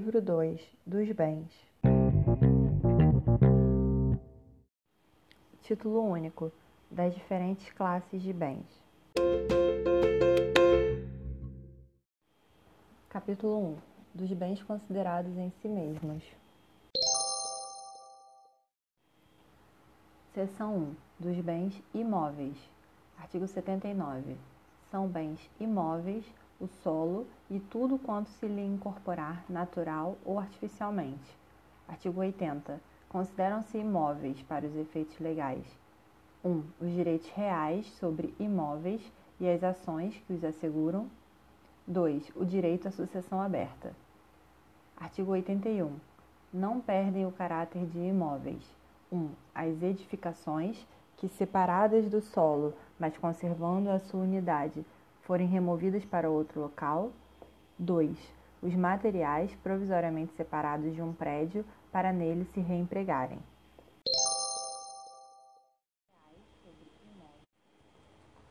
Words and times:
Livro 0.00 0.22
2 0.22 0.58
dos 0.86 1.12
Bens. 1.12 1.52
Título 5.60 6.00
único 6.00 6.50
das 6.90 7.12
diferentes 7.12 7.70
classes 7.74 8.22
de 8.22 8.32
bens. 8.32 8.64
Capítulo 13.10 13.74
1 13.74 13.76
dos 14.14 14.32
bens 14.32 14.62
considerados 14.62 15.36
em 15.36 15.52
si 15.60 15.68
mesmos. 15.68 16.24
Seção 20.32 20.76
1 20.76 20.96
dos 21.18 21.36
bens 21.40 21.74
imóveis. 21.92 22.56
Artigo 23.18 23.46
79. 23.46 24.34
São 24.90 25.06
bens 25.06 25.38
imóveis 25.60 26.24
o 26.60 26.68
solo 26.82 27.26
e 27.50 27.58
tudo 27.58 27.98
quanto 27.98 28.28
se 28.30 28.46
lhe 28.46 28.64
incorporar 28.64 29.44
natural 29.48 30.16
ou 30.24 30.38
artificialmente. 30.38 31.36
Artigo 31.88 32.20
80. 32.20 32.80
Consideram-se 33.08 33.78
imóveis 33.78 34.40
para 34.42 34.66
os 34.66 34.76
efeitos 34.76 35.18
legais 35.18 35.64
1. 36.44 36.48
Um, 36.48 36.62
os 36.80 36.90
direitos 36.90 37.28
reais 37.30 37.86
sobre 37.98 38.34
imóveis 38.38 39.00
e 39.38 39.48
as 39.48 39.62
ações 39.62 40.16
que 40.26 40.32
os 40.32 40.44
asseguram. 40.44 41.08
2. 41.86 42.32
O 42.36 42.44
direito 42.44 42.88
à 42.88 42.90
sucessão 42.90 43.40
aberta. 43.40 43.92
Artigo 44.96 45.32
81. 45.32 45.92
Não 46.52 46.80
perdem 46.80 47.26
o 47.26 47.32
caráter 47.32 47.84
de 47.86 47.98
imóveis. 47.98 48.62
1. 49.10 49.16
Um, 49.16 49.30
as 49.54 49.82
edificações 49.82 50.86
que, 51.16 51.28
separadas 51.28 52.08
do 52.08 52.20
solo, 52.20 52.74
mas 52.98 53.16
conservando 53.18 53.90
a 53.90 53.98
sua 53.98 54.20
unidade, 54.20 54.84
forem 55.30 55.46
removidas 55.46 56.04
para 56.04 56.28
outro 56.28 56.60
local. 56.60 57.12
2. 57.78 58.18
Os 58.60 58.74
materiais 58.74 59.54
provisoriamente 59.62 60.34
separados 60.34 60.92
de 60.92 61.00
um 61.00 61.12
prédio 61.12 61.64
para 61.92 62.12
nele 62.12 62.44
se 62.46 62.58
reempregarem. 62.58 63.38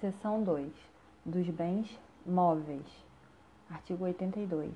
Seção 0.00 0.42
2. 0.42 0.72
Dos 1.26 1.46
bens 1.50 2.00
móveis. 2.24 2.86
Artigo 3.68 4.04
82. 4.04 4.72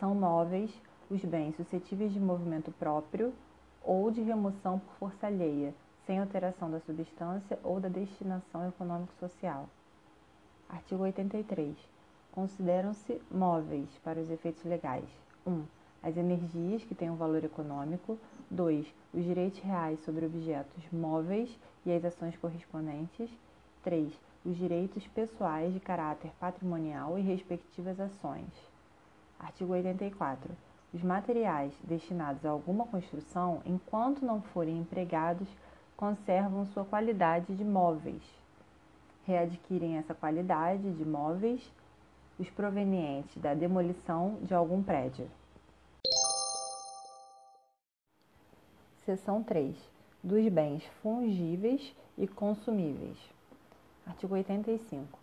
São 0.00 0.16
móveis 0.16 0.82
os 1.08 1.24
bens 1.24 1.54
suscetíveis 1.54 2.12
de 2.12 2.18
movimento 2.18 2.72
próprio 2.72 3.32
ou 3.84 4.10
de 4.10 4.20
remoção 4.20 4.80
por 4.80 4.94
força 4.94 5.28
alheia, 5.28 5.72
sem 6.06 6.18
alteração 6.18 6.68
da 6.68 6.80
substância 6.80 7.56
ou 7.62 7.78
da 7.78 7.88
destinação 7.88 8.66
econômico-social. 8.66 9.68
Artigo 10.72 11.02
83. 11.02 11.76
Consideram-se 12.30 13.20
móveis 13.28 13.88
para 14.04 14.20
os 14.20 14.30
efeitos 14.30 14.62
legais: 14.64 15.04
1. 15.44 15.50
Um, 15.50 15.64
as 16.00 16.16
energias 16.16 16.84
que 16.84 16.94
têm 16.94 17.10
um 17.10 17.16
valor 17.16 17.42
econômico. 17.42 18.16
2. 18.48 18.86
Os 19.12 19.24
direitos 19.24 19.58
reais 19.58 19.98
sobre 20.04 20.26
objetos 20.26 20.84
móveis 20.92 21.50
e 21.84 21.92
as 21.92 22.04
ações 22.04 22.36
correspondentes. 22.36 23.28
3. 23.82 24.12
Os 24.44 24.56
direitos 24.56 25.04
pessoais 25.08 25.74
de 25.74 25.80
caráter 25.80 26.30
patrimonial 26.38 27.18
e 27.18 27.22
respectivas 27.22 27.98
ações. 27.98 28.48
Artigo 29.40 29.72
84. 29.72 30.50
Os 30.94 31.02
materiais 31.02 31.72
destinados 31.82 32.44
a 32.44 32.50
alguma 32.50 32.86
construção, 32.86 33.60
enquanto 33.66 34.24
não 34.24 34.40
forem 34.40 34.78
empregados, 34.78 35.48
conservam 35.96 36.64
sua 36.66 36.84
qualidade 36.84 37.54
de 37.54 37.64
móveis 37.64 38.39
readquirem 39.26 39.96
essa 39.96 40.14
qualidade 40.14 40.92
de 40.92 41.04
móveis 41.04 41.60
os 42.38 42.48
provenientes 42.50 43.36
da 43.36 43.52
demolição 43.52 44.38
de 44.42 44.54
algum 44.54 44.82
prédio. 44.82 45.30
Seção 49.04 49.42
3. 49.42 49.76
Dos 50.22 50.48
bens 50.48 50.84
fungíveis 51.02 51.94
e 52.16 52.26
consumíveis. 52.26 53.18
Artigo 54.06 54.34
85. 54.34 55.18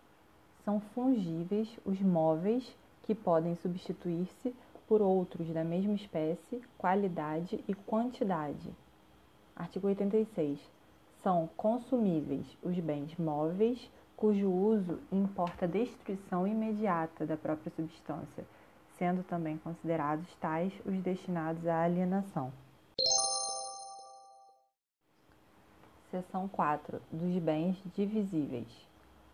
São 0.64 0.80
fungíveis 0.80 1.68
os 1.84 2.00
móveis 2.00 2.76
que 3.02 3.14
podem 3.14 3.56
substituir-se 3.56 4.54
por 4.86 5.02
outros 5.02 5.48
da 5.52 5.64
mesma 5.64 5.94
espécie, 5.94 6.62
qualidade 6.76 7.62
e 7.66 7.74
quantidade. 7.74 8.70
Artigo 9.56 9.88
86 9.88 10.77
são 11.22 11.48
consumíveis 11.56 12.46
os 12.62 12.78
bens 12.78 13.16
móveis 13.16 13.90
cujo 14.16 14.50
uso 14.50 14.98
importa 15.12 15.66
destruição 15.66 16.46
imediata 16.46 17.24
da 17.24 17.36
própria 17.36 17.70
substância, 17.70 18.44
sendo 18.98 19.22
também 19.22 19.56
considerados 19.58 20.26
tais 20.40 20.72
os 20.84 21.00
destinados 21.00 21.66
à 21.66 21.82
alienação. 21.82 22.52
Seção 26.10 26.48
4 26.48 27.00
dos 27.12 27.38
bens 27.38 27.76
divisíveis. 27.94 28.66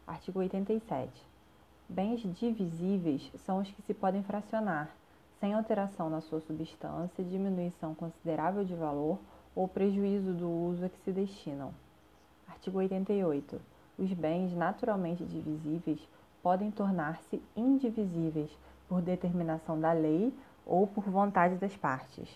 Artigo 0.06 0.40
87. 0.40 1.10
Bens 1.88 2.20
divisíveis 2.34 3.30
são 3.36 3.60
os 3.60 3.70
que 3.70 3.80
se 3.82 3.94
podem 3.94 4.22
fracionar, 4.22 4.90
sem 5.40 5.54
alteração 5.54 6.10
na 6.10 6.20
sua 6.20 6.40
substância, 6.40 7.24
diminuição 7.24 7.94
considerável 7.94 8.64
de 8.64 8.74
valor 8.74 9.18
ou 9.54 9.68
prejuízo 9.68 10.32
do 10.32 10.48
uso 10.48 10.84
a 10.84 10.88
que 10.88 10.98
se 10.98 11.12
destinam. 11.12 11.72
Artigo 12.48 12.78
88. 12.78 13.60
Os 13.98 14.12
bens 14.12 14.54
naturalmente 14.54 15.24
divisíveis 15.24 16.00
podem 16.42 16.70
tornar-se 16.70 17.40
indivisíveis 17.56 18.50
por 18.88 19.00
determinação 19.00 19.80
da 19.80 19.92
lei 19.92 20.32
ou 20.66 20.86
por 20.86 21.04
vontade 21.04 21.56
das 21.56 21.76
partes. 21.76 22.28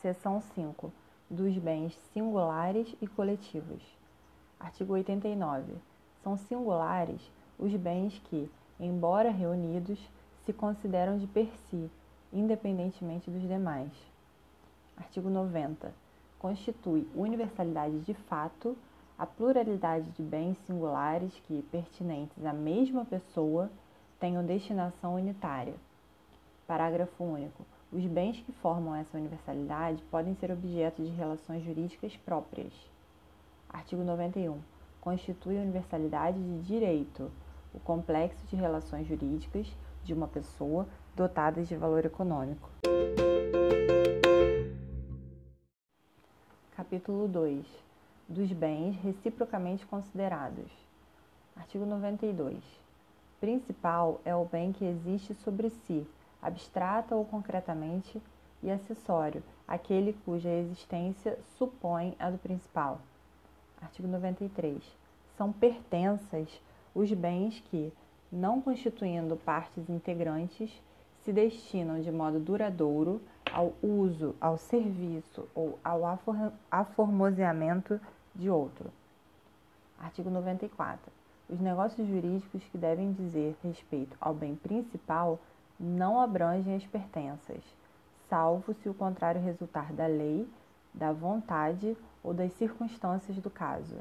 Seção 0.00 0.40
5. 0.40 0.92
Dos 1.28 1.58
bens 1.58 1.94
singulares 2.12 2.94
e 3.00 3.06
coletivos. 3.06 3.82
Artigo 4.58 4.92
89. 4.94 5.74
São 6.22 6.36
singulares 6.36 7.20
os 7.58 7.74
bens 7.74 8.20
que, 8.30 8.50
embora 8.78 9.30
reunidos, 9.30 9.98
se 10.44 10.52
consideram 10.52 11.18
de 11.18 11.26
per 11.26 11.48
si 11.68 11.90
independentemente 12.32 13.30
dos 13.30 13.42
demais. 13.42 13.90
Artigo 14.96 15.28
90. 15.28 15.92
Constitui 16.38 17.06
universalidade 17.14 18.00
de 18.00 18.14
fato 18.14 18.76
a 19.18 19.24
pluralidade 19.24 20.10
de 20.10 20.22
bens 20.22 20.58
singulares 20.66 21.32
que, 21.46 21.62
pertinentes 21.70 22.44
à 22.44 22.52
mesma 22.52 23.04
pessoa, 23.04 23.70
tenham 24.20 24.44
destinação 24.44 25.14
unitária. 25.14 25.74
Parágrafo 26.66 27.24
único. 27.24 27.64
Os 27.92 28.04
bens 28.04 28.38
que 28.40 28.52
formam 28.52 28.94
essa 28.94 29.16
universalidade 29.16 30.02
podem 30.10 30.34
ser 30.34 30.50
objeto 30.50 31.02
de 31.02 31.10
relações 31.10 31.64
jurídicas 31.64 32.14
próprias. 32.18 32.72
Artigo 33.70 34.02
91. 34.02 34.58
Constitui 35.00 35.56
universalidade 35.56 36.38
de 36.38 36.62
direito 36.66 37.30
o 37.76 37.80
complexo 37.80 38.44
de 38.46 38.56
relações 38.56 39.06
jurídicas 39.06 39.66
de 40.02 40.14
uma 40.14 40.26
pessoa 40.26 40.88
dotadas 41.14 41.68
de 41.68 41.76
valor 41.76 42.04
econômico. 42.04 42.68
Capítulo 46.74 47.28
2 47.28 47.86
dos 48.28 48.50
bens 48.52 48.96
reciprocamente 49.02 49.86
considerados. 49.86 50.70
Artigo 51.54 51.86
92. 51.86 52.56
Principal 53.40 54.20
é 54.24 54.34
o 54.34 54.44
bem 54.44 54.72
que 54.72 54.84
existe 54.84 55.34
sobre 55.34 55.70
si, 55.70 56.06
abstrata 56.42 57.14
ou 57.14 57.24
concretamente, 57.24 58.20
e 58.62 58.70
acessório, 58.70 59.42
aquele 59.68 60.12
cuja 60.24 60.48
existência 60.48 61.38
supõe 61.56 62.16
a 62.18 62.30
do 62.30 62.38
principal. 62.38 63.00
Artigo 63.80 64.08
93. 64.08 64.82
São 65.36 65.52
pertenças 65.52 66.48
os 66.96 67.12
bens 67.12 67.62
que, 67.70 67.92
não 68.32 68.62
constituindo 68.62 69.36
partes 69.36 69.86
integrantes, 69.90 70.72
se 71.22 71.30
destinam 71.30 72.00
de 72.00 72.10
modo 72.10 72.40
duradouro 72.40 73.20
ao 73.52 73.74
uso, 73.82 74.34
ao 74.40 74.56
serviço 74.56 75.46
ou 75.54 75.78
ao 75.84 76.02
aformoseamento 76.70 78.00
de 78.34 78.48
outro. 78.48 78.90
Artigo 79.98 80.30
94. 80.30 81.12
Os 81.50 81.60
negócios 81.60 82.08
jurídicos 82.08 82.64
que 82.64 82.78
devem 82.78 83.12
dizer 83.12 83.54
respeito 83.62 84.16
ao 84.18 84.32
bem 84.32 84.56
principal 84.56 85.38
não 85.78 86.18
abrangem 86.18 86.74
as 86.74 86.86
pertenças, 86.86 87.62
salvo 88.28 88.72
se 88.72 88.88
o 88.88 88.94
contrário 88.94 89.40
resultar 89.42 89.92
da 89.92 90.06
lei, 90.06 90.48
da 90.94 91.12
vontade 91.12 91.94
ou 92.24 92.32
das 92.32 92.52
circunstâncias 92.54 93.36
do 93.36 93.50
caso. 93.50 93.98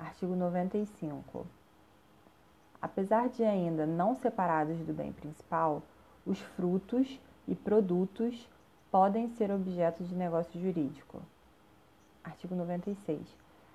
Artigo 0.00 0.34
95. 0.34 1.46
Apesar 2.80 3.28
de 3.28 3.44
ainda 3.44 3.84
não 3.84 4.14
separados 4.14 4.78
do 4.78 4.94
bem 4.94 5.12
principal, 5.12 5.82
os 6.24 6.40
frutos 6.40 7.20
e 7.46 7.54
produtos 7.54 8.48
podem 8.90 9.28
ser 9.28 9.50
objeto 9.50 10.02
de 10.02 10.14
negócio 10.14 10.58
jurídico. 10.58 11.20
Artigo 12.24 12.54
96. 12.54 13.20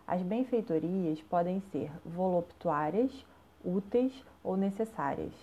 As 0.07 0.23
benfeitorias 0.23 1.21
podem 1.21 1.61
ser 1.71 1.91
voluptuárias, 2.03 3.23
úteis 3.63 4.11
ou 4.43 4.57
necessárias. 4.57 5.33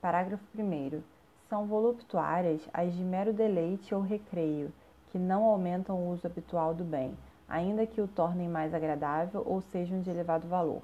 Parágrafo 0.00 0.44
1. 0.58 1.02
São 1.50 1.66
voluptuárias 1.66 2.66
as 2.72 2.94
de 2.94 3.02
mero 3.02 3.34
deleite 3.34 3.94
ou 3.94 4.00
recreio, 4.00 4.72
que 5.12 5.18
não 5.18 5.44
aumentam 5.44 5.96
o 5.96 6.10
uso 6.10 6.26
habitual 6.26 6.74
do 6.74 6.84
bem, 6.84 7.14
ainda 7.54 7.86
que 7.86 8.00
o 8.00 8.08
tornem 8.08 8.48
mais 8.48 8.74
agradável 8.74 9.40
ou 9.46 9.60
sejam 9.60 10.02
de 10.02 10.10
elevado 10.10 10.48
valor. 10.48 10.82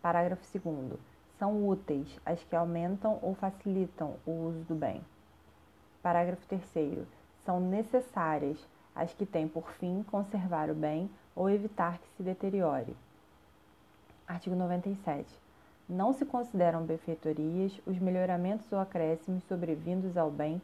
Parágrafo 0.00 0.42
2. 0.58 0.98
São 1.38 1.68
úteis 1.68 2.08
as 2.24 2.42
que 2.42 2.56
aumentam 2.56 3.18
ou 3.20 3.34
facilitam 3.34 4.14
o 4.26 4.30
uso 4.30 4.60
do 4.60 4.74
bem. 4.74 5.02
Parágrafo 6.02 6.40
3. 6.46 7.06
São 7.44 7.60
necessárias 7.60 8.56
as 8.94 9.12
que 9.12 9.26
têm 9.26 9.46
por 9.46 9.70
fim 9.72 10.02
conservar 10.10 10.70
o 10.70 10.74
bem 10.74 11.10
ou 11.36 11.50
evitar 11.50 11.98
que 11.98 12.08
se 12.16 12.22
deteriore. 12.22 12.96
Artigo 14.26 14.56
97. 14.56 15.28
Não 15.86 16.14
se 16.14 16.24
consideram 16.24 16.82
benfeitorias 16.82 17.78
os 17.86 17.98
melhoramentos 17.98 18.72
ou 18.72 18.78
acréscimos 18.78 19.44
sobrevindos 19.44 20.16
ao 20.16 20.30
bem 20.30 20.62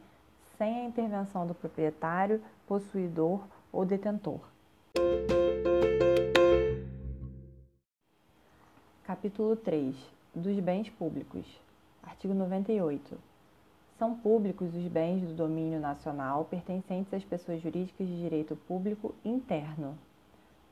sem 0.57 0.79
a 0.79 0.85
intervenção 0.85 1.45
do 1.45 1.53
proprietário, 1.53 2.41
possuidor 2.67 3.43
ou 3.71 3.85
detentor. 3.85 4.54
Capítulo 9.05 9.55
3 9.55 9.95
dos 10.35 10.59
bens 10.59 10.89
públicos. 10.89 11.45
Artigo 12.03 12.33
98. 12.33 13.17
São 13.97 14.15
públicos 14.15 14.75
os 14.75 14.87
bens 14.87 15.21
do 15.21 15.33
domínio 15.33 15.79
nacional 15.79 16.45
pertencentes 16.45 17.13
às 17.13 17.23
pessoas 17.23 17.61
jurídicas 17.61 18.07
de 18.07 18.19
direito 18.19 18.55
público 18.55 19.15
interno. 19.23 19.97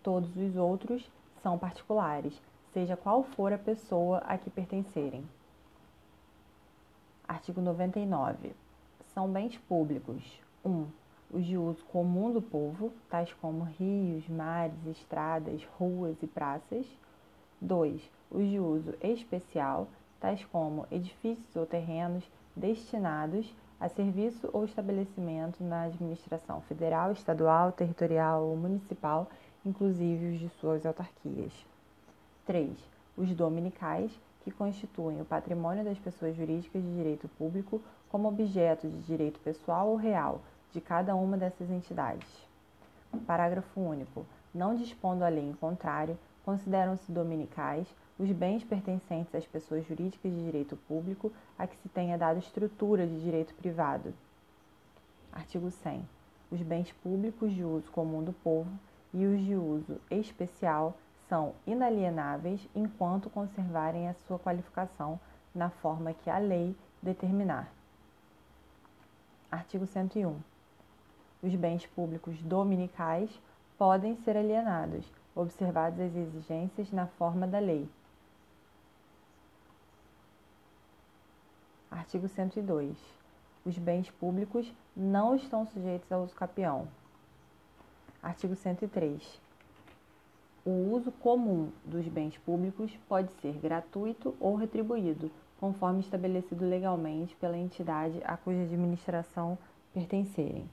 Todos 0.03 0.35
os 0.35 0.55
outros 0.55 1.09
são 1.41 1.57
particulares, 1.57 2.41
seja 2.73 2.97
qual 2.97 3.23
for 3.23 3.53
a 3.53 3.57
pessoa 3.57 4.17
a 4.19 4.37
que 4.37 4.49
pertencerem. 4.49 5.23
Artigo 7.27 7.61
99. 7.61 8.51
São 9.13 9.31
bens 9.31 9.57
públicos: 9.69 10.23
1. 10.65 10.69
Um, 10.69 10.81
os 10.81 11.02
de 11.41 11.57
uso 11.57 11.83
comum 11.85 12.31
do 12.31 12.41
povo, 12.41 12.91
tais 13.09 13.33
como 13.33 13.63
rios, 13.63 14.27
mares, 14.27 14.85
estradas, 14.85 15.63
ruas 15.79 16.15
e 16.21 16.27
praças. 16.27 16.85
2. 17.61 18.01
Os 18.29 18.47
de 18.47 18.59
uso 18.59 18.93
especial, 19.01 19.87
tais 20.19 20.43
como 20.45 20.85
edifícios 20.91 21.55
ou 21.55 21.65
terrenos 21.65 22.23
destinados 22.55 23.51
a 23.79 23.89
serviço 23.89 24.49
ou 24.53 24.65
estabelecimento 24.65 25.63
na 25.63 25.83
administração 25.83 26.61
federal, 26.61 27.11
estadual, 27.11 27.71
territorial 27.71 28.43
ou 28.43 28.55
municipal, 28.55 29.29
inclusive 29.65 30.33
os 30.33 30.39
de 30.39 30.49
suas 30.59 30.85
autarquias. 30.85 31.53
3. 32.45 32.69
Os 33.17 33.33
dominicais, 33.33 34.11
que 34.43 34.51
constituem 34.51 35.21
o 35.21 35.25
patrimônio 35.25 35.83
das 35.83 35.97
pessoas 35.97 36.35
jurídicas 36.35 36.81
de 36.81 36.95
direito 36.95 37.27
público 37.37 37.81
como 38.09 38.27
objeto 38.27 38.87
de 38.87 39.01
direito 39.03 39.39
pessoal 39.39 39.87
ou 39.87 39.95
real 39.95 40.41
de 40.73 40.81
cada 40.81 41.15
uma 41.15 41.37
dessas 41.37 41.69
entidades. 41.69 42.27
Parágrafo 43.27 43.79
único. 43.79 44.25
Não 44.53 44.75
dispondo 44.75 45.23
a 45.23 45.29
lei 45.29 45.47
em 45.47 45.53
contrário, 45.53 46.17
consideram-se 46.43 47.11
dominicais 47.11 47.87
os 48.19 48.31
bens 48.31 48.63
pertencentes 48.63 49.33
às 49.33 49.45
pessoas 49.45 49.85
jurídicas 49.87 50.31
de 50.31 50.43
direito 50.43 50.75
público 50.87 51.31
a 51.57 51.65
que 51.65 51.77
se 51.77 51.89
tenha 51.89 52.17
dado 52.17 52.39
estrutura 52.39 53.07
de 53.07 53.21
direito 53.21 53.53
privado. 53.55 54.13
Artigo 55.31 55.71
100. 55.71 56.07
Os 56.51 56.61
bens 56.61 56.91
públicos 57.03 57.51
de 57.51 57.63
uso 57.63 57.89
comum 57.91 58.23
do 58.23 58.33
povo 58.33 58.69
e 59.13 59.25
os 59.25 59.43
de 59.43 59.55
uso 59.55 59.99
especial 60.11 60.95
são 61.27 61.53
inalienáveis 61.65 62.67
enquanto 62.75 63.29
conservarem 63.29 64.07
a 64.07 64.13
sua 64.27 64.37
qualificação 64.37 65.19
na 65.53 65.69
forma 65.69 66.13
que 66.13 66.29
a 66.29 66.37
lei 66.37 66.75
determinar. 67.01 67.71
Artigo 69.51 69.85
101. 69.85 70.52
Os 71.43 71.53
bens 71.55 71.85
públicos 71.85 72.41
dominicais 72.41 73.29
podem 73.77 74.15
ser 74.15 74.37
alienados, 74.37 75.05
observadas 75.35 75.99
as 75.99 76.15
exigências 76.15 76.89
na 76.89 77.05
forma 77.05 77.45
da 77.45 77.59
lei. 77.59 77.85
Artigo 81.91 82.29
102. 82.29 82.97
Os 83.65 83.77
bens 83.77 84.09
públicos 84.09 84.71
não 84.95 85.35
estão 85.35 85.65
sujeitos 85.65 86.09
ao 86.13 86.23
uso 86.23 86.33
capião. 86.33 86.87
Artigo 88.21 88.55
103. 88.55 89.41
O 90.65 90.93
uso 90.93 91.11
comum 91.11 91.73
dos 91.83 92.07
bens 92.07 92.37
públicos 92.37 92.97
pode 93.09 93.29
ser 93.41 93.57
gratuito 93.57 94.33
ou 94.39 94.55
retribuído, 94.55 95.29
conforme 95.59 95.99
estabelecido 95.99 96.65
legalmente 96.65 97.35
pela 97.35 97.57
entidade 97.57 98.21
a 98.23 98.37
cuja 98.37 98.61
administração 98.61 99.57
pertencerem. 99.93 100.69